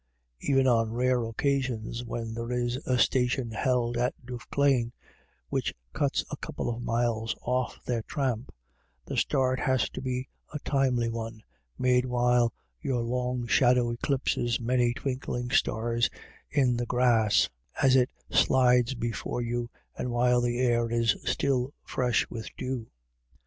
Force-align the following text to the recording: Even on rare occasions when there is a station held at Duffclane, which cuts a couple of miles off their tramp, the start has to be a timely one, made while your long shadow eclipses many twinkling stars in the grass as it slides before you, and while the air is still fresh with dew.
Even 0.39 0.65
on 0.65 0.91
rare 0.91 1.23
occasions 1.25 2.03
when 2.03 2.33
there 2.33 2.51
is 2.51 2.75
a 2.87 2.97
station 2.97 3.51
held 3.51 3.97
at 3.97 4.15
Duffclane, 4.25 4.93
which 5.49 5.75
cuts 5.93 6.25
a 6.31 6.37
couple 6.37 6.71
of 6.73 6.81
miles 6.81 7.35
off 7.43 7.77
their 7.85 8.01
tramp, 8.01 8.51
the 9.05 9.15
start 9.15 9.59
has 9.59 9.91
to 9.91 10.01
be 10.01 10.27
a 10.51 10.57
timely 10.65 11.07
one, 11.07 11.43
made 11.77 12.05
while 12.07 12.51
your 12.81 13.03
long 13.03 13.45
shadow 13.45 13.91
eclipses 13.91 14.59
many 14.59 14.91
twinkling 14.95 15.51
stars 15.51 16.09
in 16.49 16.77
the 16.77 16.87
grass 16.87 17.47
as 17.79 17.95
it 17.95 18.09
slides 18.31 18.95
before 18.95 19.43
you, 19.43 19.69
and 19.95 20.09
while 20.09 20.41
the 20.41 20.57
air 20.57 20.89
is 20.89 21.15
still 21.25 21.75
fresh 21.83 22.27
with 22.27 22.47
dew. 22.57 22.87